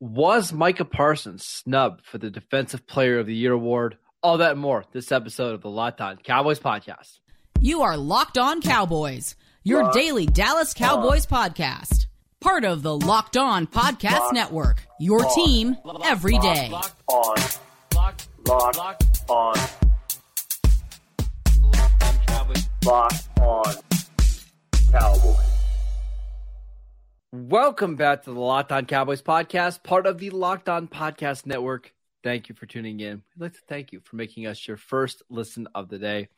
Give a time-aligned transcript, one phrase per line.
[0.00, 3.98] Was Micah Parsons snubbed for the Defensive Player of the Year award?
[4.22, 7.18] All that and more this episode of the Locked On Cowboys podcast.
[7.60, 9.34] You are Locked On Cowboys,
[9.64, 11.50] your Locked daily Dallas Cowboys on.
[11.50, 12.06] podcast.
[12.40, 14.86] Part of the Locked On Podcast Locked Network.
[15.00, 15.34] Your on.
[15.34, 16.68] team every day.
[16.70, 17.36] Locked on.
[17.96, 19.56] Locked, Locked on.
[22.84, 23.74] Locked on
[24.92, 25.47] Cowboys.
[27.30, 31.92] Welcome back to the Locked On Cowboys podcast, part of the Locked On Podcast Network.
[32.24, 33.22] Thank you for tuning in.
[33.36, 36.28] We'd like to thank you for making us your first listen of the day.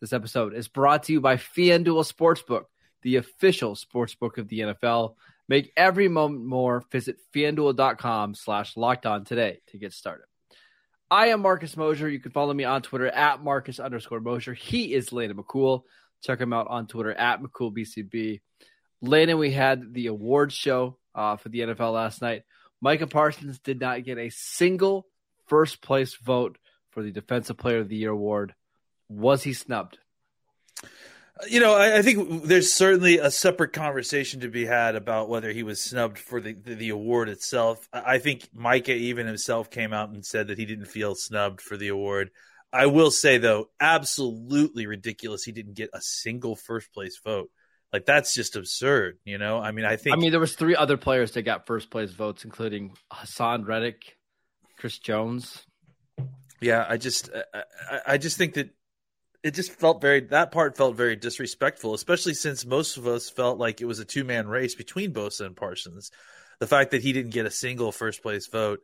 [0.00, 2.64] This episode is brought to you by FanDuel Sportsbook,
[3.02, 5.14] the official sportsbook of the NFL.
[5.48, 6.82] Make every moment more.
[6.90, 10.24] Visit fanduel.com slash locked on today to get started.
[11.08, 12.08] I am Marcus Mosher.
[12.08, 14.54] You can follow me on Twitter at Marcus underscore Mosher.
[14.54, 15.82] He is Landon McCool.
[16.20, 18.40] Check him out on Twitter at McCoolBCB.
[19.02, 22.44] Landon, we had the awards show uh, for the NFL last night.
[22.80, 25.06] Micah Parsons did not get a single
[25.46, 26.56] first place vote
[26.90, 28.54] for the Defensive Player of the Year award.
[29.08, 29.98] Was he snubbed?
[31.48, 35.50] You know, I, I, think there's certainly a separate conversation to be had about whether
[35.50, 37.88] he was snubbed for the, the, the award itself.
[37.92, 41.76] I think Micah even himself came out and said that he didn't feel snubbed for
[41.76, 42.30] the award.
[42.72, 45.42] I will say though, absolutely ridiculous.
[45.42, 47.50] He didn't get a single first place vote.
[47.92, 49.58] Like that's just absurd, you know.
[49.58, 50.16] I mean, I think.
[50.16, 54.16] I mean, there was three other players that got first place votes, including Haason Reddick,
[54.78, 55.66] Chris Jones.
[56.60, 58.70] Yeah, I just, uh, uh, I, I just think that
[59.42, 63.58] it just felt very that part felt very disrespectful, especially since most of us felt
[63.58, 66.10] like it was a two man race between Bosa and Parsons.
[66.60, 68.80] The fact that he didn't get a single first place vote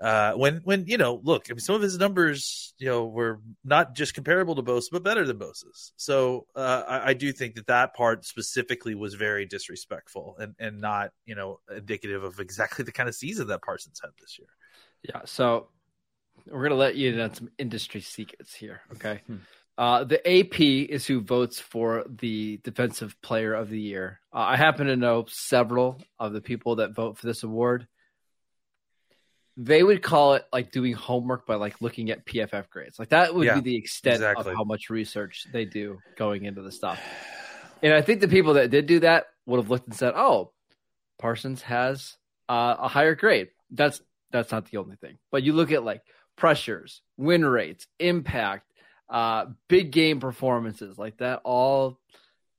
[0.00, 3.40] uh, when when you know, look, I mean, some of his numbers, you know, were
[3.64, 5.92] not just comparable to Bosa, but better than Bosa's.
[5.96, 10.80] So uh, I, I, do think that that part specifically was very disrespectful and and
[10.80, 14.48] not you know indicative of exactly the kind of season that Parsons had this year.
[15.02, 15.22] Yeah.
[15.24, 15.68] So
[16.46, 18.82] we're gonna let you in on some industry secrets here.
[18.92, 19.22] Okay.
[19.26, 19.36] Hmm.
[19.76, 24.20] Uh, the AP is who votes for the Defensive Player of the Year.
[24.32, 27.86] Uh, I happen to know several of the people that vote for this award
[29.60, 32.96] they would call it like doing homework by like looking at PFF grades.
[32.96, 34.52] Like that would yeah, be the extent exactly.
[34.52, 37.00] of how much research they do going into the stuff.
[37.82, 40.52] And I think the people that did do that would have looked and said, "Oh,
[41.18, 42.16] Parsons has
[42.48, 45.18] uh, a higher grade." That's that's not the only thing.
[45.32, 46.02] But you look at like
[46.36, 48.72] pressures, win rates, impact,
[49.10, 51.98] uh, big game performances, like that all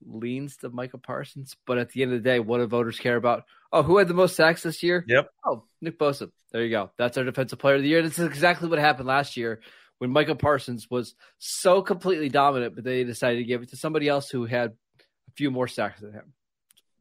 [0.06, 1.56] leans to Micah Parsons.
[1.66, 3.44] But at the end of the day, what do voters care about?
[3.72, 5.06] Oh, who had the most sacks this year?
[5.08, 5.30] Yep.
[5.46, 6.32] Oh, Nick Bosa.
[6.52, 6.92] There you go.
[6.98, 8.02] That's our defensive player of the year.
[8.02, 9.62] This is exactly what happened last year
[10.00, 14.08] when Micah Parsons was so completely dominant, but they decided to give it to somebody
[14.08, 16.34] else who had a few more sacks than him.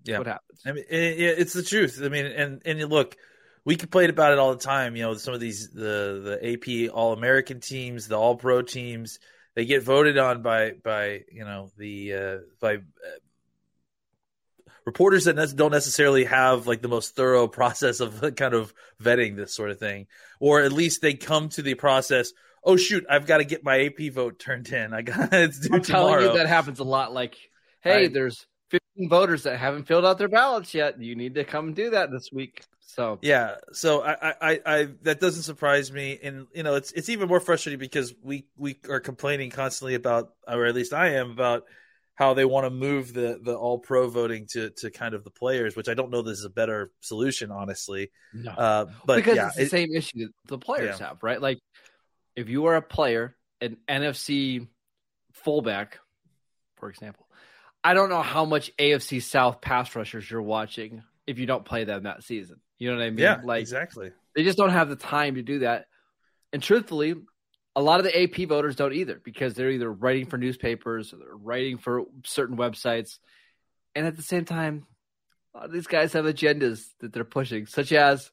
[0.04, 0.18] Yeah.
[0.18, 0.60] What happens?
[0.66, 2.00] I mean, it, it's the truth.
[2.02, 3.16] I mean, and and look,
[3.64, 4.96] we complain about it all the time.
[4.96, 9.18] You know, some of these the the AP All American teams, the All Pro teams,
[9.58, 12.78] they get voted on by by you know the uh, by uh,
[14.84, 19.34] reporters that ne- don't necessarily have like the most thorough process of kind of vetting
[19.34, 20.06] this sort of thing,
[20.38, 22.32] or at least they come to the process.
[22.62, 24.94] Oh shoot, I've got to get my AP vote turned in.
[24.94, 26.20] I got it's due I'm tomorrow.
[26.20, 27.12] telling you that happens a lot.
[27.12, 27.36] Like,
[27.80, 31.02] hey, I, there's 15 voters that haven't filled out their ballots yet.
[31.02, 32.62] You need to come do that this week.
[32.88, 37.10] So yeah, so I, I, I, that doesn't surprise me, and you know, it's it's
[37.10, 41.30] even more frustrating because we we are complaining constantly about, or at least I am
[41.30, 41.64] about
[42.14, 45.30] how they want to move the the all pro voting to to kind of the
[45.30, 48.10] players, which I don't know this is a better solution, honestly.
[48.32, 51.08] No, uh, but because yeah, it's the it, same issue the players yeah.
[51.08, 51.42] have, right?
[51.42, 51.58] Like
[52.36, 54.66] if you are a player, an NFC
[55.34, 55.98] fullback,
[56.76, 57.28] for example,
[57.84, 61.84] I don't know how much AFC South pass rushers you're watching if you don't play
[61.84, 62.62] them that season.
[62.78, 63.18] You know what I mean?
[63.18, 64.12] Yeah, like exactly.
[64.34, 65.86] They just don't have the time to do that.
[66.52, 67.14] And truthfully,
[67.74, 71.18] a lot of the AP voters don't either because they're either writing for newspapers or
[71.18, 73.18] they're writing for certain websites.
[73.94, 74.86] And at the same time,
[75.54, 78.30] a lot of these guys have agendas that they're pushing, such as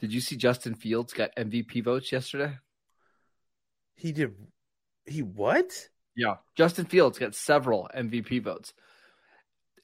[0.00, 2.56] did you see Justin Fields got MVP votes yesterday?
[3.96, 4.34] He did.
[5.06, 5.70] He what?
[6.16, 8.72] Yeah, Justin Fields got several MVP votes.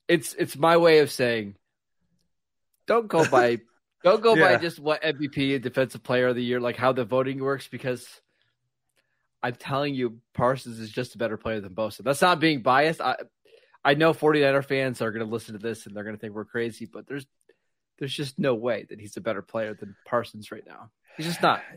[0.08, 1.56] It's it's my way of saying,
[2.86, 3.58] don't go by
[4.04, 4.54] don't go yeah.
[4.54, 7.66] by just what MVP and Defensive Player of the Year, like how the voting works,
[7.66, 8.06] because
[9.42, 12.04] I'm telling you, Parsons is just a better player than Bosa.
[12.04, 13.00] That's not being biased.
[13.00, 13.16] I
[13.84, 16.34] I know 49er fans are going to listen to this and they're going to think
[16.34, 17.26] we're crazy, but there's
[17.98, 20.90] there's just no way that he's a better player than Parsons right now.
[21.16, 21.62] He's just not.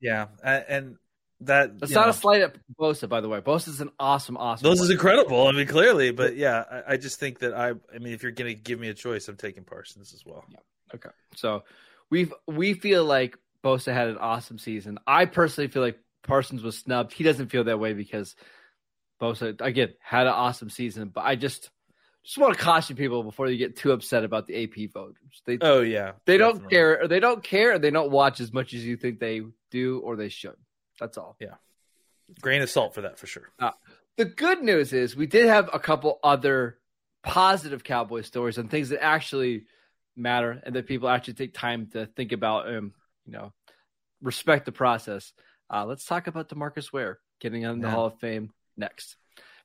[0.00, 0.94] Yeah, and
[1.42, 2.10] that that's not know.
[2.10, 3.40] a slight at Bosa, by the way.
[3.40, 4.68] Bosa is an awesome, awesome.
[4.68, 5.46] Bosa is incredible.
[5.46, 7.70] I mean, clearly, but yeah, I, I, just think that I.
[7.94, 10.44] I mean, if you're going to give me a choice, I'm taking Parsons as well.
[10.50, 10.58] Yeah.
[10.96, 11.10] Okay.
[11.36, 11.62] So
[12.10, 14.98] we we feel like Bosa had an awesome season.
[15.06, 17.12] I personally feel like Parsons was snubbed.
[17.12, 18.34] He doesn't feel that way because
[19.20, 21.10] Bosa again had an awesome season.
[21.14, 21.70] But I just
[22.24, 25.42] just want to caution people before you get too upset about the AP voters.
[25.46, 26.60] They oh yeah, they definitely.
[26.60, 27.02] don't care.
[27.02, 27.74] Or they don't care.
[27.74, 30.56] Or they don't watch as much as you think they do or they should.
[30.98, 31.36] That's all.
[31.40, 31.54] Yeah,
[32.40, 33.50] grain of salt for that for sure.
[33.58, 33.72] Uh,
[34.16, 36.78] the good news is we did have a couple other
[37.22, 39.64] positive Cowboy stories and things that actually
[40.16, 42.92] matter and that people actually take time to think about and
[43.26, 43.52] you know
[44.22, 45.32] respect the process.
[45.70, 47.94] Uh, let's talk about Demarcus Ware getting on the yeah.
[47.94, 49.16] Hall of Fame next.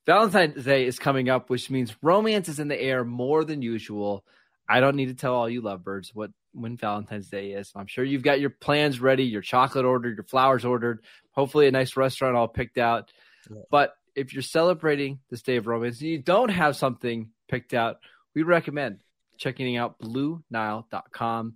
[0.05, 4.25] Valentine's Day is coming up, which means romance is in the air more than usual.
[4.67, 7.71] I don't need to tell all you lovebirds what when Valentine's Day is.
[7.75, 11.71] I'm sure you've got your plans ready, your chocolate ordered, your flowers ordered, hopefully a
[11.71, 13.11] nice restaurant all picked out.
[13.49, 13.61] Yeah.
[13.69, 17.97] But if you're celebrating this day of romance and you don't have something picked out,
[18.35, 18.99] we recommend
[19.37, 21.55] checking out BlueNile.com.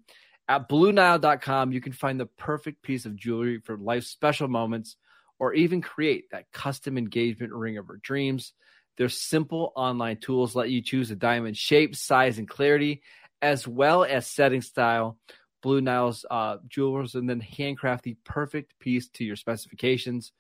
[0.50, 4.96] At BlueNile.com, you can find the perfect piece of jewelry for life's special moments
[5.40, 8.54] or even create that custom engagement ring of your dreams.
[8.98, 13.04] Their simple online tools let you choose a diamond shape, size, and clarity,
[13.42, 15.18] as well as setting style.
[15.63, 20.31] Blue Nile's uh, jewelers and then handcraft the perfect piece to your specifications.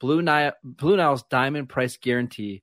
[0.00, 2.62] Blue, Nile, Blue Nile's diamond price guarantee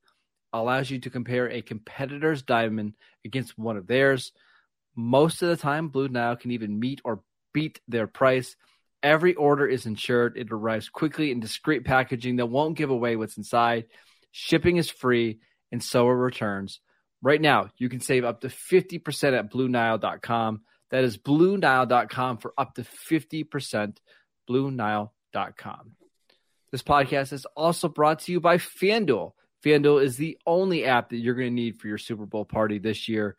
[0.53, 2.93] allows you to compare a competitor's diamond
[3.25, 4.31] against one of theirs.
[4.95, 7.21] Most of the time, Blue Nile can even meet or
[7.53, 8.55] beat their price.
[9.03, 10.37] Every order is insured.
[10.37, 13.85] It arrives quickly in discreet packaging that won't give away what's inside.
[14.31, 15.39] Shipping is free,
[15.71, 16.79] and so are returns.
[17.21, 20.61] Right now, you can save up to 50% at BlueNile.com.
[20.91, 23.97] That is BlueNile.com for up to 50%.
[24.49, 25.91] BlueNile.com.
[26.71, 29.31] This podcast is also brought to you by FanDuel.
[29.63, 32.77] FanDuel is the only app that you're going to need for your Super Bowl party
[32.77, 33.35] this year.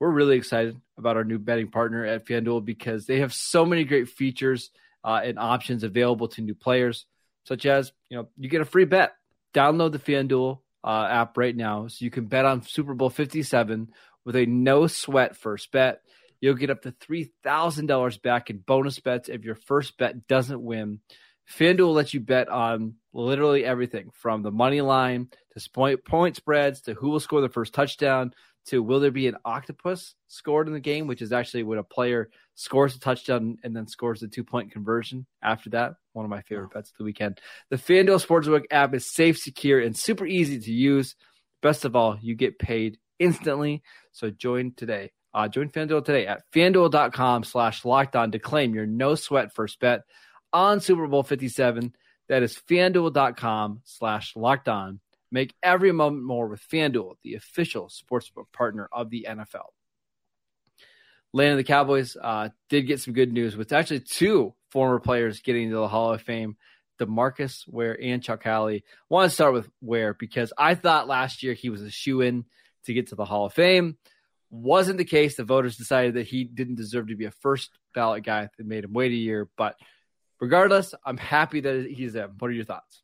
[0.00, 3.84] We're really excited about our new betting partner at FanDuel because they have so many
[3.84, 4.70] great features
[5.04, 7.06] uh, and options available to new players,
[7.44, 9.12] such as you know you get a free bet.
[9.54, 13.88] Download the FanDuel uh, app right now so you can bet on Super Bowl 57
[14.24, 16.00] with a no sweat first bet.
[16.40, 21.00] You'll get up to $3,000 back in bonus bets if your first bet doesn't win.
[21.50, 26.82] FanDuel lets you bet on literally everything from the money line to point, point spreads
[26.82, 28.32] to who will score the first touchdown
[28.68, 31.84] to will there be an octopus scored in the game, which is actually when a
[31.84, 35.94] player scores a touchdown and then scores the two point conversion after that.
[36.12, 37.40] One of my favorite bets of the weekend.
[37.70, 41.14] The FanDuel Sportsbook app is safe, secure, and super easy to use.
[41.62, 43.82] Best of all, you get paid instantly.
[44.12, 45.12] So join today.
[45.34, 49.78] Uh, join FanDuel today at fanduel.com slash locked on to claim your no sweat first
[49.80, 50.02] bet
[50.52, 51.94] on Super Bowl 57.
[52.28, 55.00] That is fanduel.com slash locked on.
[55.30, 59.66] Make every moment more with FanDuel, the official sportsbook partner of the NFL.
[61.32, 65.40] Land of the Cowboys uh, did get some good news with actually two former players
[65.40, 66.56] getting into the Hall of Fame,
[66.98, 68.76] DeMarcus Ware and Chuck Howley.
[68.76, 72.22] I want to start with Ware because I thought last year he was a shoe
[72.22, 72.46] in
[72.84, 73.98] to get to the Hall of Fame.
[74.50, 75.36] Wasn't the case.
[75.36, 78.48] The voters decided that he didn't deserve to be a first ballot guy.
[78.56, 79.76] They made him wait a year, but–
[80.40, 82.28] regardless, I'm happy that he's there.
[82.38, 83.02] What are your thoughts?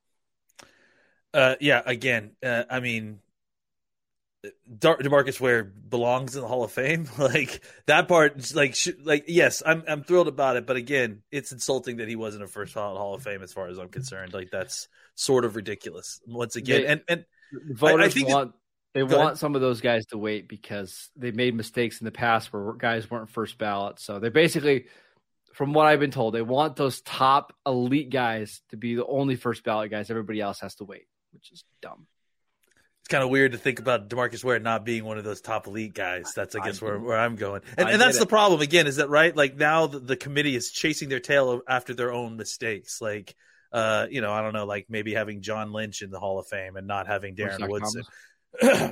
[1.34, 3.18] Uh, yeah, again, uh, I mean,
[4.78, 7.08] Dar- Demarcus Ware belongs in the Hall of Fame.
[7.18, 10.66] like that part, like, sh- like yes, I'm I'm thrilled about it.
[10.66, 13.68] But again, it's insulting that he wasn't a first ballot Hall of Fame as far
[13.68, 14.32] as I'm concerned.
[14.32, 16.20] Like that's sort of ridiculous.
[16.26, 17.24] Once again, they, and and
[17.70, 18.54] voters I, I think want.
[18.94, 19.38] They want ahead.
[19.38, 23.10] some of those guys to wait because they made mistakes in the past where guys
[23.10, 23.98] weren't first ballot.
[23.98, 24.84] So they basically
[25.54, 29.36] from what I've been told, they want those top elite guys to be the only
[29.36, 30.10] first ballot guys.
[30.10, 32.06] Everybody else has to wait, which is dumb.
[33.04, 35.66] It's kind of weird to think about Demarcus Ware not being one of those top
[35.66, 36.32] elite guys.
[36.34, 37.60] That's, I guess, I where, where I'm going.
[37.76, 38.20] And, and that's it.
[38.20, 39.36] the problem, again, is that right?
[39.36, 43.02] Like now the, the, committee is chasing their tail after their own mistakes.
[43.02, 43.34] Like,
[43.72, 46.46] uh, you know, I don't know, like maybe having John Lynch in the Hall of
[46.46, 48.04] Fame and not having Darren Woodson.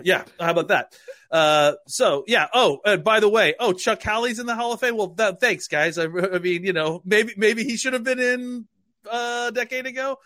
[0.03, 0.93] Yeah, how about that?
[1.31, 2.49] Uh, so yeah.
[2.53, 4.97] Oh, and by the way, oh, Chuck Howley's in the Hall of Fame.
[4.97, 5.99] Well, that, thanks, guys.
[5.99, 8.67] I, I, mean, you know, maybe maybe he should have been in
[9.09, 10.19] uh, a decade ago.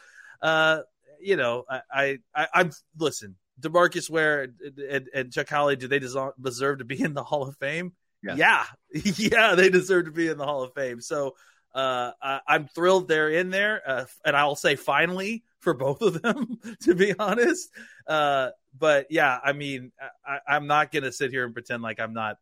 [1.20, 3.37] You know, I, I, I am listen.
[3.61, 7.44] Demarcus Ware and, and, and Chuck Howley, do they deserve to be in the Hall
[7.49, 7.92] of Fame?
[8.23, 8.64] Yeah, yeah,
[9.16, 11.00] yeah they deserve to be in the Hall of Fame.
[11.00, 11.37] So
[11.75, 16.23] uh, I, am thrilled they're in there, uh, and I'll say finally for both of
[16.23, 17.68] them, to be honest.
[18.06, 19.92] Uh, but yeah, I mean,
[20.26, 22.38] I, I'm not going to sit here and pretend like I'm not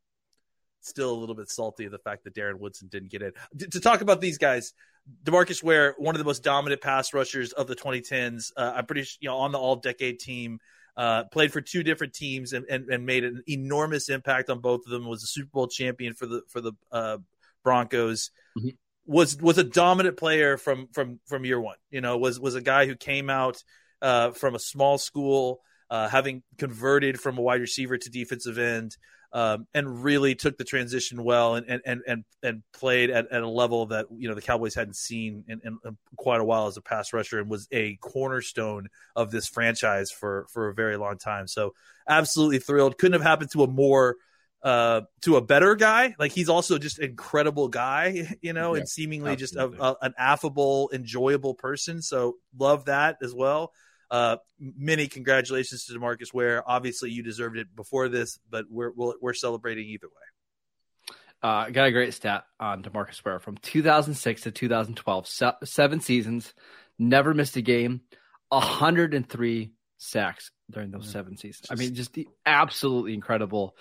[0.80, 3.32] still a little bit salty of the fact that Darren Woodson didn't get in.
[3.58, 4.72] to, to talk about these guys,
[5.24, 8.52] Demarcus Ware, one of the most dominant pass rushers of the 2010s.
[8.56, 10.60] Uh, I'm pretty, you know, on the all decade team.
[10.96, 14.82] Uh, played for two different teams and, and, and, made an enormous impact on both
[14.86, 15.08] of them.
[15.08, 17.18] Was a Super Bowl champion for the for the uh,
[17.64, 18.30] Broncos.
[18.56, 18.68] Mm-hmm.
[19.06, 21.78] Was was a dominant player from from from year one.
[21.90, 23.64] You know, was was a guy who came out
[24.00, 28.96] uh, from a small school, uh, having converted from a wide receiver to defensive end,
[29.34, 33.48] um, and really took the transition well and and and and played at, at a
[33.48, 36.76] level that you know the Cowboys hadn't seen in, in, in, quite a while as
[36.76, 41.18] a pass rusher and was a cornerstone of this franchise for for a very long
[41.18, 41.48] time.
[41.48, 41.74] So
[42.08, 42.96] absolutely thrilled.
[42.96, 44.16] Couldn't have happened to a more
[44.62, 46.14] uh, to a better guy.
[46.16, 49.76] Like he's also just an incredible guy, you know, yeah, and seemingly absolutely.
[49.76, 52.02] just a, a, an affable, enjoyable person.
[52.02, 53.72] So love that as well.
[54.10, 56.62] Uh, many congratulations to Demarcus Ware.
[56.68, 61.16] Obviously, you deserved it before this, but we're we are we are celebrating either way.
[61.42, 66.54] Uh, got a great stat on Demarcus Ware from 2006 to 2012, se- seven seasons,
[66.98, 68.00] never missed a game,
[68.48, 71.66] 103 sacks during those seven seasons.
[71.70, 73.76] I mean, just the absolutely incredible.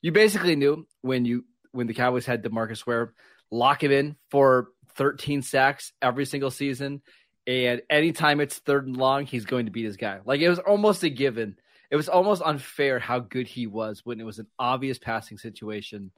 [0.00, 3.12] You basically knew when you when the Cowboys had Demarcus Ware,
[3.50, 7.02] lock him in for 13 sacks every single season
[7.48, 10.20] and anytime it's third and long, he's going to beat his guy.
[10.24, 11.56] Like it was almost a given.
[11.90, 16.10] It was almost unfair how good he was when it was an obvious passing situation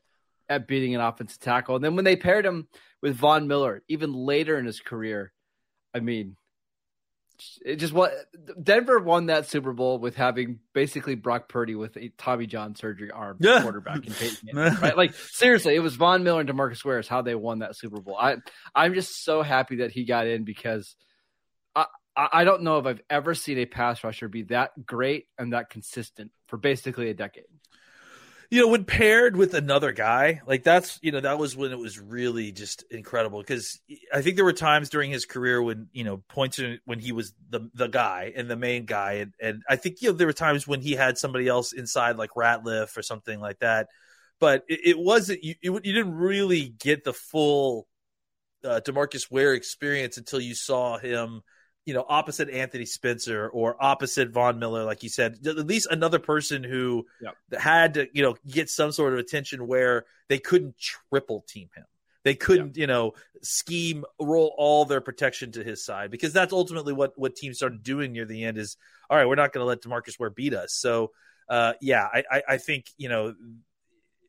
[0.48, 1.76] at beating an offensive tackle.
[1.76, 2.66] And then when they paired him
[3.00, 5.32] with Von Miller, even later in his career,
[5.94, 6.36] I mean,
[7.64, 8.12] it just what
[8.60, 13.12] Denver won that Super Bowl with having basically Brock Purdy with a Tommy John surgery
[13.12, 13.62] arm yeah.
[13.62, 14.48] quarterback and Peyton
[14.82, 14.96] right?
[14.96, 18.00] Like seriously, it was Von Miller and Demarcus Ware is how they won that Super
[18.00, 18.16] Bowl.
[18.18, 18.38] I
[18.74, 20.96] I'm just so happy that he got in because–
[22.16, 25.70] I don't know if I've ever seen a pass rusher be that great and that
[25.70, 27.44] consistent for basically a decade.
[28.50, 31.78] You know, when paired with another guy, like that's, you know, that was when it
[31.78, 33.78] was really just incredible because
[34.12, 37.32] I think there were times during his career when, you know, points when he was
[37.48, 39.12] the the guy and the main guy.
[39.12, 42.16] And, and I think, you know, there were times when he had somebody else inside
[42.16, 43.86] like Ratliff or something like that.
[44.40, 47.86] But it, it wasn't, you, it, you didn't really get the full
[48.64, 51.42] uh, Demarcus Ware experience until you saw him–
[51.90, 56.20] you know, opposite Anthony Spencer or opposite Von Miller, like you said, at least another
[56.20, 57.34] person who yep.
[57.60, 61.86] had to, you know, get some sort of attention where they couldn't triple team him.
[62.22, 66.92] They couldn't, you know, scheme, roll all their protection to his side because that's ultimately
[66.92, 68.56] what what teams started doing near the end.
[68.56, 68.76] Is
[69.08, 70.72] all right, we're not going to let Demarcus Ware beat us.
[70.72, 71.10] So,
[71.48, 73.34] uh, yeah, I, I, I think you know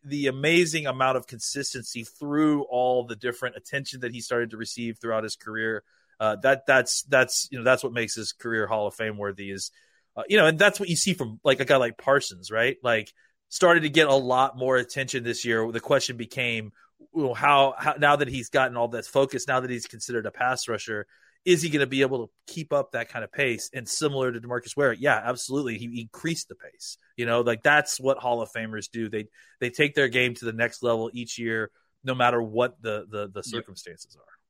[0.03, 4.97] the amazing amount of consistency through all the different attention that he started to receive
[4.97, 5.83] throughout his career
[6.21, 9.49] uh, that that's that's you know that's what makes his career Hall of Fame worthy
[9.49, 9.71] is
[10.15, 12.77] uh, you know, and that's what you see from like a guy like Parsons, right?
[12.83, 13.11] Like
[13.49, 15.69] started to get a lot more attention this year.
[15.71, 16.71] The question became,
[17.11, 20.31] well, how, how now that he's gotten all this focus, now that he's considered a
[20.31, 21.07] pass rusher,
[21.43, 23.69] is he going to be able to keep up that kind of pace?
[23.73, 26.97] And similar to Demarcus Ware, yeah, absolutely, he increased the pace.
[27.15, 29.09] You know, like that's what Hall of Famers do.
[29.09, 29.27] They
[29.59, 31.71] they take their game to the next level each year,
[32.03, 34.40] no matter what the the, the circumstances are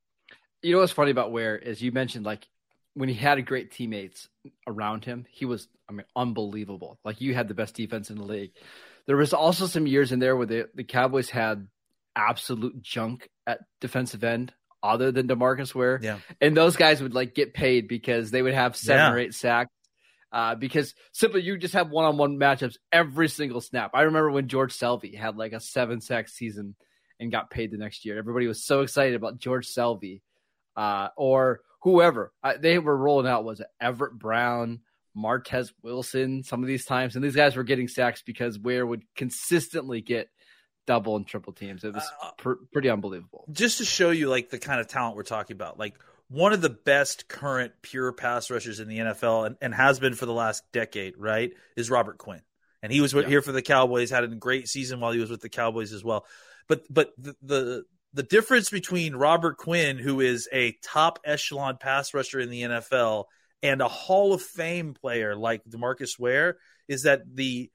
[0.61, 2.47] you know what's funny about Ware is you mentioned like
[2.93, 4.27] when he had great teammates
[4.67, 6.99] around him, he was I mean unbelievable.
[7.03, 8.51] Like you had the best defense in the league.
[9.07, 11.67] There was also some years in there where the, the Cowboys had
[12.15, 14.53] absolute junk at defensive end
[14.83, 15.99] other than Demarcus Ware.
[16.01, 16.19] Yeah.
[16.39, 19.11] And those guys would like get paid because they would have seven yeah.
[19.11, 19.71] or eight sacks.
[20.31, 23.91] Uh, because simply you just have one on one matchups every single snap.
[23.93, 26.75] I remember when George Selvie had like a seven sack season
[27.19, 28.17] and got paid the next year.
[28.17, 30.21] Everybody was so excited about George Selvie
[30.75, 34.81] uh, or whoever uh, they were rolling out was it Everett Brown,
[35.17, 39.03] Martez Wilson, some of these times, and these guys were getting sacks because Ware would
[39.15, 40.29] consistently get
[40.87, 41.83] double and triple teams.
[41.83, 43.45] It was uh, pr- pretty unbelievable.
[43.51, 45.95] Just to show you like the kind of talent we're talking about, like
[46.29, 50.13] one of the best current pure pass rushers in the NFL and, and has been
[50.13, 51.51] for the last decade, right?
[51.75, 52.41] Is Robert Quinn.
[52.81, 53.27] And he was yeah.
[53.27, 56.03] here for the Cowboys, had a great season while he was with the Cowboys as
[56.03, 56.25] well.
[56.67, 62.13] But but the, the the difference between Robert Quinn, who is a top echelon pass
[62.13, 63.25] rusher in the NFL,
[63.63, 67.71] and a Hall of Fame player like Demarcus Ware is that the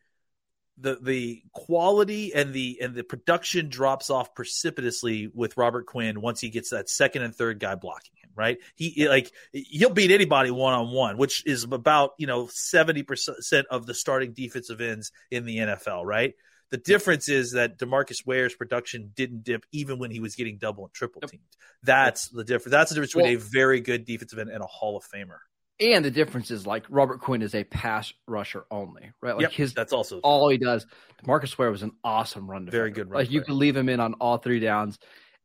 [0.78, 6.40] the the quality and the and the production drops off precipitously with Robert Quinn once
[6.40, 8.30] he gets that second and third guy blocking him.
[8.34, 8.58] Right?
[8.74, 13.66] He like he'll beat anybody one on one, which is about you know seventy percent
[13.70, 16.04] of the starting defensive ends in the NFL.
[16.04, 16.34] Right?
[16.70, 20.84] The difference is that Demarcus Ware's production didn't dip even when he was getting double
[20.84, 21.42] and triple teamed.
[21.82, 22.72] That's the difference.
[22.72, 25.38] That's the difference between well, a very good defensive end and a Hall of Famer.
[25.78, 29.34] And the difference is like Robert Quinn is a pass rusher only, right?
[29.34, 30.86] Like yep, his that's also all he does.
[31.22, 32.78] Demarcus Ware was an awesome run defender.
[32.78, 33.20] Very good run.
[33.20, 34.98] Like you could leave him in on all three downs.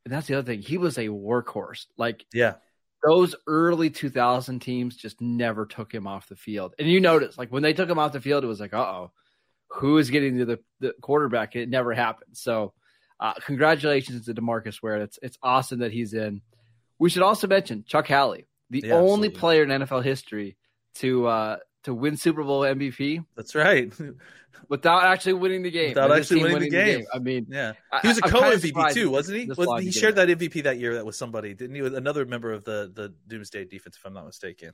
[0.05, 0.61] And that's the other thing.
[0.61, 1.85] He was a workhorse.
[1.97, 2.55] Like yeah.
[3.03, 6.75] Those early 2000 teams just never took him off the field.
[6.77, 8.77] And you notice, like when they took him off the field, it was like, uh
[8.77, 9.11] oh,
[9.73, 11.55] who is getting to the, the quarterback.
[11.55, 12.37] It never happened.
[12.37, 12.73] So
[13.19, 14.97] uh, congratulations to Demarcus Ware.
[14.97, 16.41] It's it's awesome that he's in.
[16.99, 19.39] We should also mention Chuck Howley, the Yeah, only absolutely.
[19.39, 20.57] player in NFL history
[20.95, 23.91] to uh, to win Super Bowl MVP That's right.
[24.69, 25.89] without actually winning the game.
[25.89, 27.05] Without actually team winning the game.
[27.13, 29.45] I mean, Yeah, he was a co MVP too, wasn't he?
[29.45, 31.81] Was, he shared that MVP that year that with somebody, didn't he?
[31.81, 34.73] Another member of the the Doomsday defense, if I'm not mistaken.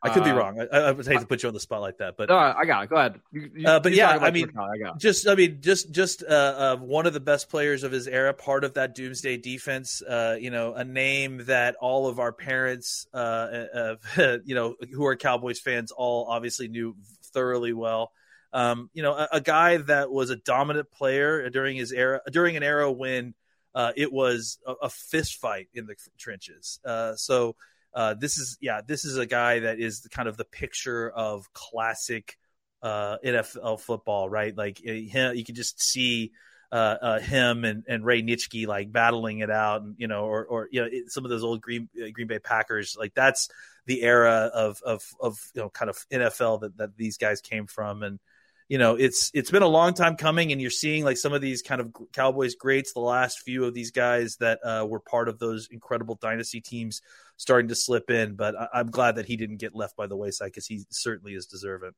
[0.00, 0.60] I could be Uh, wrong.
[0.60, 2.64] I, I would hate to put you on the spot like that, but no, I
[2.64, 2.90] got it.
[2.90, 3.20] Go ahead.
[3.32, 6.76] You- you- Uh, but yeah, I mean, I just I mean, just just uh, uh,
[6.76, 10.00] one of the best players of his era, part of that Doomsday defense.
[10.00, 13.96] Uh, you know, a name that all of our parents, uh, uh,
[14.44, 16.94] you know, who are Cowboys fans, all obviously knew
[17.32, 18.12] thoroughly well.
[18.52, 22.56] Um, you know, a, a guy that was a dominant player during his era, during
[22.56, 23.34] an era when
[23.74, 26.78] uh, it was a, a fist fight in the trenches.
[26.84, 27.56] Uh, so.
[27.98, 31.52] Uh, this is yeah, this is a guy that is kind of the picture of
[31.52, 32.38] classic
[32.80, 34.56] uh, NFL football, right?
[34.56, 36.30] Like uh, him, you can just see
[36.70, 40.46] uh, uh, him and, and Ray Nitschke like battling it out, and you know, or
[40.46, 43.48] or you know, it, some of those old Green uh, Green Bay Packers, like that's
[43.86, 47.66] the era of of of you know, kind of NFL that that these guys came
[47.66, 48.20] from, and
[48.68, 51.40] you know, it's it's been a long time coming, and you're seeing like some of
[51.40, 55.28] these kind of Cowboys greats, the last few of these guys that uh, were part
[55.28, 57.02] of those incredible dynasty teams
[57.38, 60.16] starting to slip in, but I, I'm glad that he didn't get left by the
[60.16, 61.92] wayside because he certainly is deserving.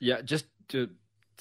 [0.00, 0.88] Yeah, just to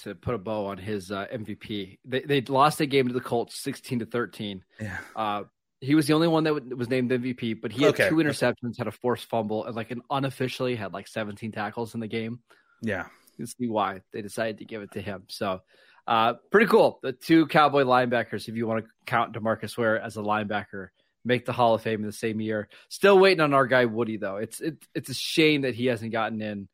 [0.04, 3.20] to put a bow on his uh, MVP, they they lost a game to the
[3.22, 4.64] Colts, sixteen to thirteen.
[4.80, 4.98] Yeah.
[5.16, 5.44] Uh,
[5.82, 8.10] he was the only one that w- was named MVP, but he had Okay.
[8.10, 12.00] two interceptions, had a forced fumble, and like an unofficially had like seventeen tackles in
[12.02, 12.40] the game.
[12.82, 13.06] Yeah.
[13.38, 15.24] You can see why they decided to give it to him.
[15.30, 15.62] So,
[16.08, 17.00] uh, pretty cool.
[17.02, 20.90] The two Cowboy linebackers, if you want to count Demarcus Ware as a linebacker,
[21.26, 22.70] make the Hall of Fame in the same year.
[22.90, 24.38] Still waiting on our guy Woody though.
[24.38, 26.68] It's it, it's a shame that he hasn't gotten in.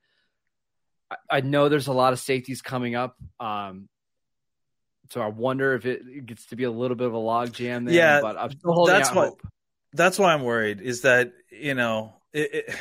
[1.09, 3.17] I, I know there's a lot of safeties coming up.
[3.39, 3.89] Um,
[5.11, 7.85] so I wonder if it gets to be a little bit of a log jam
[7.85, 7.95] there.
[7.95, 9.41] Yeah, but I'm still holding that's out what- hope.
[9.93, 12.75] That's why I'm worried is that, you know, it, it,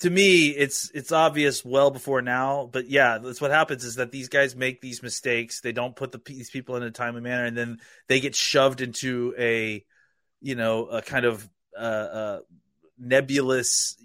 [0.00, 4.12] to me, it's, it's obvious well before now, but yeah, that's what happens is that
[4.12, 5.62] these guys make these mistakes.
[5.62, 8.82] They don't put the, these people in a timely manner and then they get shoved
[8.82, 9.82] into a,
[10.40, 12.40] you know, a kind of, uh, uh,
[12.98, 13.96] nebulous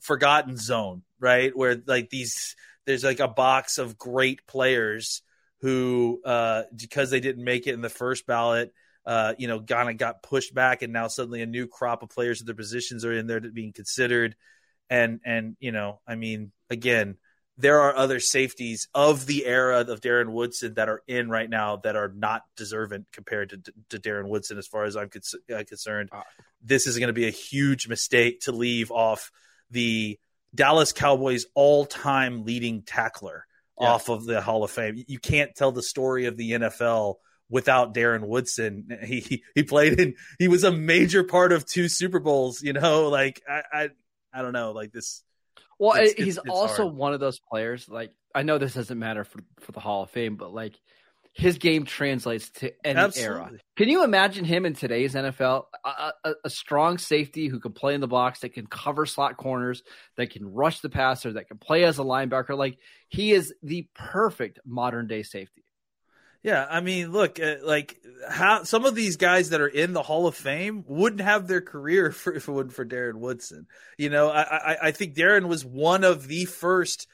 [0.00, 1.56] forgotten zone, right?
[1.56, 5.22] Where like these, there's like a box of great players
[5.60, 8.72] who, uh, because they didn't make it in the first ballot,
[9.04, 9.58] uh, you know,
[9.90, 13.04] of got pushed back, and now suddenly a new crop of players at their positions
[13.04, 14.36] are in there being considered.
[14.90, 17.16] And and you know, I mean, again,
[17.60, 21.76] there are other safeties of the era of Darren Woodson that are in right now
[21.78, 25.64] that are not deserving compared to, to Darren Woodson, as far as I'm cons- uh,
[25.66, 26.08] concerned.
[26.12, 26.22] Uh,
[26.62, 29.30] this is going to be a huge mistake to leave off
[29.70, 30.18] the
[30.54, 33.44] Dallas Cowboys all-time leading tackler
[33.80, 33.88] Yeah.
[33.88, 35.02] off of the Hall of Fame.
[35.06, 37.16] You can't tell the story of the NFL
[37.50, 38.88] without Darren Woodson.
[39.04, 42.72] He he, he played in he was a major part of two Super Bowls, you
[42.72, 43.88] know, like I I,
[44.32, 45.22] I don't know, like this
[45.78, 46.94] Well, It's- he's it's- it's also hard.
[46.96, 47.88] one of those players.
[47.88, 50.78] Like I know this doesn't matter for for the Hall of Fame, but like
[51.34, 53.50] his game translates to any era.
[53.76, 55.66] Can you imagine him in today's NFL?
[55.84, 59.36] A, a, a strong safety who can play in the box, that can cover slot
[59.36, 59.84] corners,
[60.16, 62.56] that can rush the passer, that can play as a linebacker.
[62.58, 65.62] Like he is the perfect modern day safety.
[66.42, 70.02] Yeah, I mean, look, uh, like how some of these guys that are in the
[70.02, 73.66] Hall of Fame wouldn't have their career for, if it wasn't for Darren Woodson.
[73.96, 77.08] You know, I, I, I think Darren was one of the first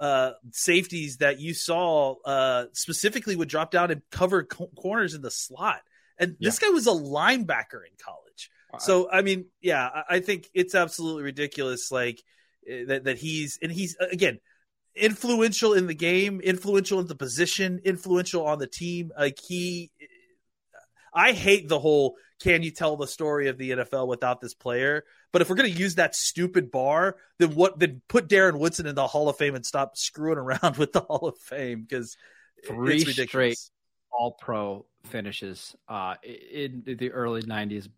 [0.00, 5.20] uh, safeties that you saw uh, specifically would drop down and cover co- corners in
[5.20, 5.82] the slot.
[6.18, 8.50] And this guy was a linebacker in college.
[8.78, 11.90] So I mean, yeah, I, I think it's absolutely ridiculous.
[11.90, 12.22] Like
[12.68, 14.38] eh, that that he's and he's again
[14.94, 19.12] influential in the game, influential in the position, influential on the team.
[19.18, 19.90] Like he,
[21.12, 25.04] I hate the whole "can you tell the story of the NFL without this player?"
[25.32, 27.78] But if we're going to use that stupid bar, then what?
[27.78, 31.00] Then put Darren Woodson in the Hall of Fame and stop screwing around with the
[31.00, 32.16] Hall of Fame because
[32.66, 33.58] Three it's straight
[34.10, 37.88] all pro finishes uh, in the early 90s.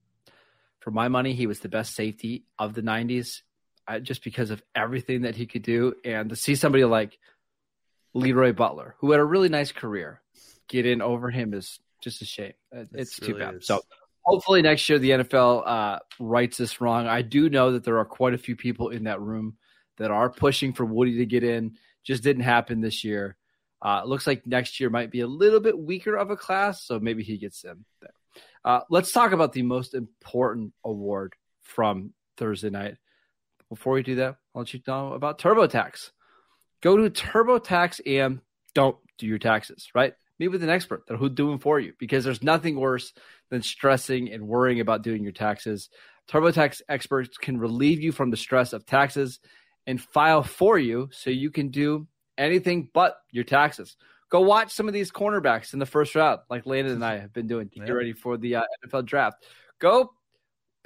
[0.80, 3.42] For my money, he was the best safety of the 90s
[4.02, 5.94] just because of everything that he could do.
[6.04, 7.18] And to see somebody like
[8.14, 10.20] Leroy Butler, who had a really nice career,
[10.68, 12.52] get in over him is just a shame.
[12.74, 13.54] Uh, It's too really bad.
[13.56, 13.66] is.
[13.66, 13.80] So
[14.22, 17.06] hopefully next year the NFL uh, rights this wrong.
[17.06, 19.56] I do know that there are quite a few people in that room
[19.98, 21.76] that are pushing for Woody to get in.
[22.04, 23.36] Just didn't happen this year.
[23.80, 26.84] Uh, it looks like next year might be a little bit weaker of a class,
[26.84, 28.12] so maybe he gets in there.
[28.64, 32.96] Uh, let's talk about the most important award from Thursday night.
[33.72, 36.10] Before we do that, I'll let you know about TurboTax.
[36.82, 38.40] Go to TurboTax and
[38.74, 40.12] don't do your taxes, right?
[40.38, 43.14] Meet with an expert that'll do them for you because there's nothing worse
[43.48, 45.88] than stressing and worrying about doing your taxes.
[46.30, 49.40] TurboTax experts can relieve you from the stress of taxes
[49.86, 52.06] and file for you so you can do
[52.36, 53.96] anything but your taxes.
[54.28, 57.32] Go watch some of these cornerbacks in the first round, like Landon and I have
[57.32, 59.46] been doing to get ready for the uh, NFL draft.
[59.78, 60.10] Go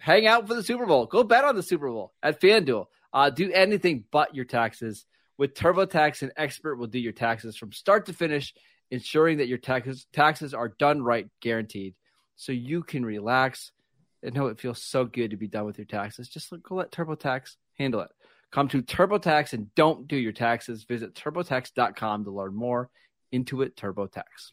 [0.01, 1.07] hang out for the Super Bowl.
[1.07, 2.87] Go bet on the Super Bowl at FanDuel.
[3.13, 5.07] Uh, do anything but your taxes.
[5.39, 8.55] With TurboTax, an expert will do your taxes from start to finish,
[8.91, 11.95] ensuring that your taxes taxes are done right, guaranteed.
[12.37, 13.73] So you can relax
[14.23, 16.29] and know it feels so good to be done with your taxes.
[16.29, 18.11] Just go let TurboTax handle it.
[18.51, 20.85] Come to TurboTax and don't do your taxes.
[20.85, 22.91] Visit TurboTax.com to learn more.
[23.33, 24.53] Intuit TurboTax.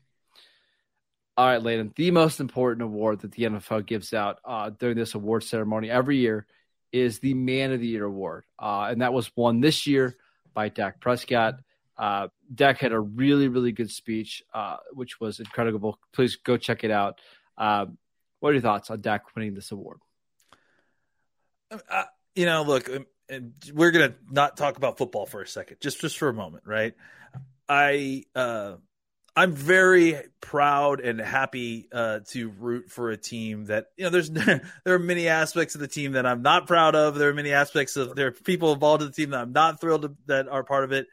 [1.35, 5.15] All right, Landon, the most important award that the NFL gives out uh, during this
[5.15, 6.45] award ceremony every year
[6.91, 8.45] is the Man of the Year award.
[8.59, 10.15] Uh, and that was won this year
[10.53, 11.55] by Dak Prescott.
[11.97, 15.97] Uh, Dak had a really, really good speech, uh, which was incredible.
[16.11, 17.19] Please go check it out.
[17.57, 17.87] Uh,
[18.39, 19.97] what are your thoughts on Dak winning this award?
[21.71, 22.03] Uh,
[22.35, 26.17] you know, look, um, we're gonna not talk about football for a second, just just
[26.17, 26.93] for a moment, right?
[27.67, 28.75] I uh,
[29.35, 34.09] I'm very proud and happy uh, to root for a team that you know.
[34.11, 37.15] There's there are many aspects of the team that I'm not proud of.
[37.15, 39.81] There are many aspects of there are people involved in the team that I'm not
[39.81, 41.07] thrilled to, that are part of it.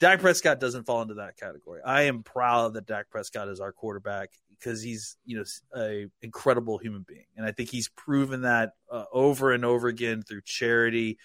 [0.00, 1.80] Dak Prescott doesn't fall into that category.
[1.84, 5.44] I am proud that Dak Prescott is our quarterback because he's you know
[5.76, 10.22] a incredible human being, and I think he's proven that uh, over and over again
[10.22, 11.18] through charity,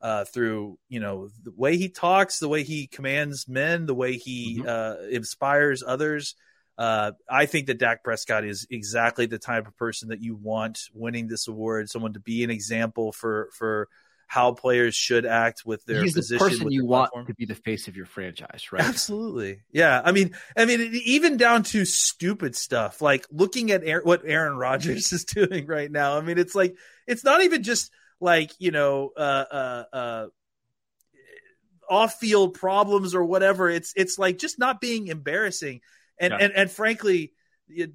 [0.00, 4.16] uh, through you know the way he talks, the way he commands men, the way
[4.16, 4.68] he mm-hmm.
[4.68, 6.34] uh, inspires others.
[6.76, 10.78] Uh, I think that Dak Prescott is exactly the type of person that you want
[10.94, 11.90] winning this award.
[11.90, 13.88] Someone to be an example for for
[14.28, 16.44] how players should act with their He's position.
[16.44, 18.84] the person you want to be the face of your franchise, right?
[18.84, 19.62] Absolutely.
[19.72, 20.02] Yeah.
[20.04, 24.58] I mean, I mean, even down to stupid stuff like looking at Aaron, what Aaron
[24.58, 26.18] Rodgers is doing right now.
[26.18, 30.26] I mean, it's like it's not even just like you know, uh, uh, uh,
[31.88, 33.70] off-field problems or whatever.
[33.70, 35.80] It's it's like just not being embarrassing.
[36.18, 36.38] And yeah.
[36.40, 37.32] and and frankly,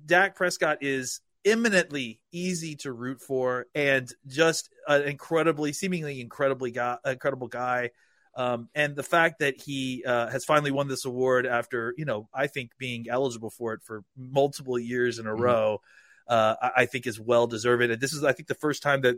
[0.06, 6.98] Dak Prescott is imminently easy to root for and just an incredibly, seemingly incredibly guy,
[7.06, 7.92] incredible guy.
[8.36, 12.30] Um, and the fact that he uh, has finally won this award after, you know,
[12.34, 15.42] I think being eligible for it for multiple years in a mm-hmm.
[15.42, 15.82] row,
[16.28, 17.84] uh, I, I, think is well deserved.
[17.84, 19.18] And this is, I think, the first time that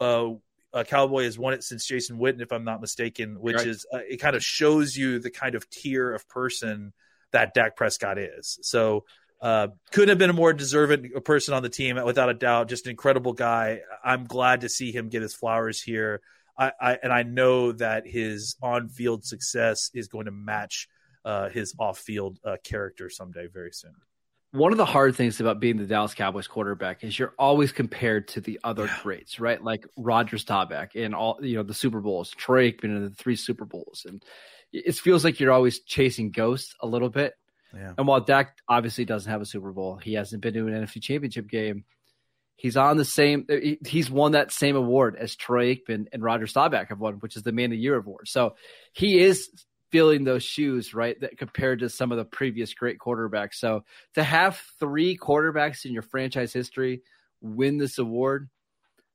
[0.00, 0.30] uh,
[0.72, 3.66] a Cowboy has won it since Jason Witten, if I'm not mistaken, which right.
[3.66, 6.92] is uh, it kind of shows you the kind of tier of person
[7.32, 8.58] that Dak Prescott is.
[8.62, 9.04] So
[9.40, 12.68] uh, couldn't have been a more deserving person on the team, without a doubt.
[12.68, 13.80] Just an incredible guy.
[14.04, 16.20] I'm glad to see him get his flowers here.
[16.58, 20.88] I, I and I know that his on-field success is going to match
[21.24, 23.94] uh, his off-field uh, character someday, very soon.
[24.52, 28.28] One of the hard things about being the Dallas Cowboys quarterback is you're always compared
[28.28, 28.98] to the other yeah.
[29.02, 29.62] greats, right?
[29.62, 33.36] Like Roger Staubach and all you know the Super Bowls, Troy Aikman in the three
[33.36, 34.22] Super Bowls, and
[34.72, 37.34] it feels like you're always chasing ghosts a little bit.
[37.74, 37.92] Yeah.
[37.98, 41.02] And while Dak obviously doesn't have a Super Bowl, he hasn't been to an NFC
[41.02, 41.84] Championship game.
[42.56, 43.46] He's on the same.
[43.50, 43.56] Uh,
[43.86, 47.42] he's won that same award as Troy Aikman and Roger Staubach have won, which is
[47.42, 48.28] the Man of the Year award.
[48.28, 48.56] So
[48.92, 49.50] he is
[49.96, 51.18] filling those shoes, right?
[51.20, 53.54] That compared to some of the previous great quarterbacks.
[53.54, 57.00] So to have three quarterbacks in your franchise history
[57.40, 58.50] win this award,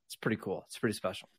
[0.08, 0.64] it's pretty cool.
[0.68, 1.30] It's pretty special.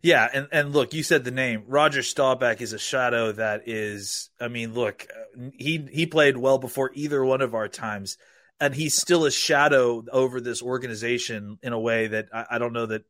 [0.00, 4.30] Yeah, and and look, you said the name Roger Staubach is a shadow that is.
[4.40, 5.06] I mean, look,
[5.52, 8.16] he he played well before either one of our times,
[8.58, 12.72] and he's still a shadow over this organization in a way that I, I don't
[12.72, 13.04] know that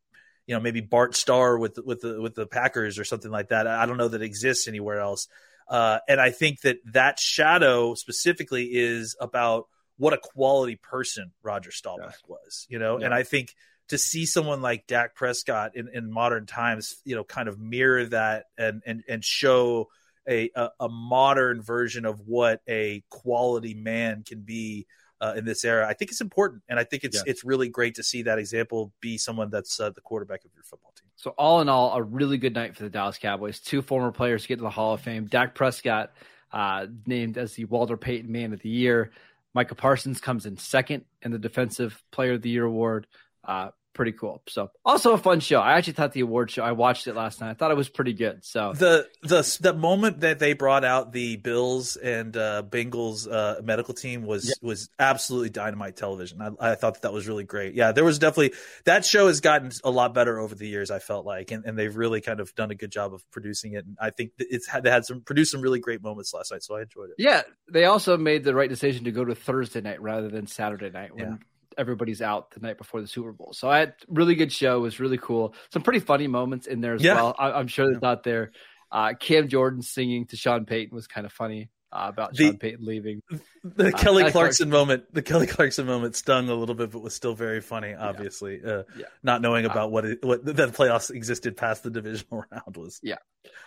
[0.47, 3.69] you know maybe Bart Starr with with the with the Packers or something like that.
[3.69, 5.29] I don't know that exists anywhere else.
[5.69, 11.71] Uh, and I think that that shadow specifically is about what a quality person Roger
[11.71, 12.99] Staubach was, you know.
[12.99, 13.07] Yeah.
[13.07, 13.55] And I think
[13.89, 18.05] to see someone like Dak Prescott in, in modern times, you know, kind of mirror
[18.07, 19.89] that and and and show
[20.29, 24.87] a, a, a modern version of what a quality man can be
[25.21, 25.87] uh, in this era.
[25.87, 28.93] I think it's important, and I think it's it's really great to see that example
[29.01, 31.02] be someone that's uh, the quarterback of your football team.
[31.17, 33.61] So all in all, a really good night for the Dallas Cowboys.
[33.61, 35.27] Two former players get to the Hall of Fame.
[35.27, 36.13] Dak Prescott
[36.53, 39.13] uh, named as the Walter Payton Man of the Year.
[39.55, 43.07] Micah Parsons comes in second in the Defensive Player of the Year award.
[43.45, 44.43] Uh, pretty cool.
[44.49, 45.61] So also a fun show.
[45.61, 46.63] I actually thought the award show.
[46.63, 47.51] I watched it last night.
[47.51, 48.45] I thought it was pretty good.
[48.45, 53.61] So the the the moment that they brought out the Bills and uh, Bengals uh,
[53.63, 54.67] medical team was yeah.
[54.67, 56.41] was absolutely dynamite television.
[56.41, 57.75] I, I, thought that, that was really great.
[57.75, 60.91] Yeah, there was definitely that show has gotten a lot better over the years.
[60.91, 63.75] I felt like, and, and they've really kind of done a good job of producing
[63.75, 63.85] it.
[63.85, 66.63] And I think it's had they had some produced some really great moments last night.
[66.63, 67.17] So I enjoyed it.
[67.19, 70.91] Yeah, they also made the right decision to go to Thursday night rather than Saturday
[70.91, 71.27] night when.
[71.27, 71.37] Yeah
[71.79, 73.53] everybody's out the night before the Super Bowl.
[73.53, 74.77] So I had really good show.
[74.79, 75.55] It was really cool.
[75.73, 77.15] Some pretty funny moments in there as Yeah.
[77.15, 77.35] well.
[77.39, 77.93] I, I'm sure Yeah.
[77.95, 78.53] that's out there.
[78.91, 82.59] Uh, Cam Jordan singing to Sean Payton was kind of funny uh, about The- Sean
[82.59, 83.23] Payton leaving.
[83.65, 87.15] The Uh, Kelly Clarkson moment, the Kelly Clarkson moment stung a little bit, but was
[87.15, 87.95] still very funny.
[87.95, 89.05] Obviously, uh, Yeah.
[89.23, 92.99] not knowing about what it, what the playoffs existed past the divisional round was.
[93.05, 93.19] Yeah.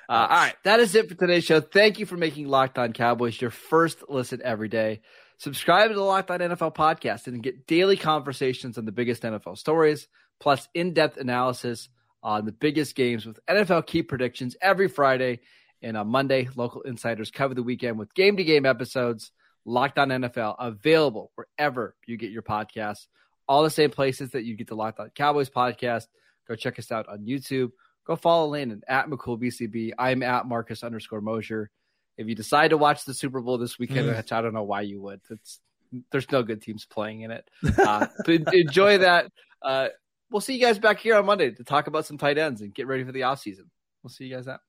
[0.10, 1.62] Uh, all right, that is it for today's show.
[1.62, 5.02] Thank you for making Locked On Cowboys your first listen every day.
[5.38, 9.58] Subscribe to the Locked On NFL podcast and get daily conversations on the biggest NFL
[9.58, 10.08] stories,
[10.39, 11.89] plus in-depth analysis
[12.24, 15.41] on the biggest games with NFL key predictions every Friday.
[15.82, 19.32] And on Monday, local insiders cover the weekend with game-to-game episodes.
[19.65, 23.08] Locked On NFL available wherever you get your podcasts.
[23.48, 26.06] All the same places that you get the Locked On Cowboys podcast.
[26.48, 27.71] Go check us out on YouTube
[28.06, 29.91] go follow Landon at McCoolBCB.
[29.98, 31.69] I'm at Marcus underscore Mosher.
[32.17, 34.17] If you decide to watch the Super Bowl this weekend, Mm.
[34.17, 35.21] which I don't know why you would.
[35.30, 35.60] It's
[36.12, 37.47] there's no good teams playing in it.
[37.78, 39.32] Uh, but enjoy that.
[39.62, 39.88] Uh,
[40.32, 42.73] we'll see you guys back here on Monday to talk about some tight ends and
[42.73, 43.65] get ready for the offseason.
[44.04, 44.60] We'll see you guys out.